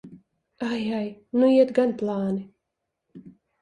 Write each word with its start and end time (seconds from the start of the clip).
Ai, 0.69 0.87
ai! 1.01 1.09
Nu 1.37 1.53
iet 1.59 1.77
gan 1.79 1.97
plāni! 2.03 2.43